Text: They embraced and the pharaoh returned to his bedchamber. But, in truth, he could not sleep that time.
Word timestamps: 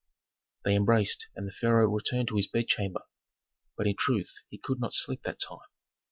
They 0.65 0.75
embraced 0.75 1.27
and 1.35 1.47
the 1.47 1.51
pharaoh 1.51 1.87
returned 1.87 2.29
to 2.29 2.35
his 2.37 2.47
bedchamber. 2.47 3.03
But, 3.77 3.85
in 3.85 3.95
truth, 3.97 4.33
he 4.49 4.57
could 4.57 4.79
not 4.79 4.95
sleep 4.95 5.21
that 5.25 5.39
time. 5.39 5.59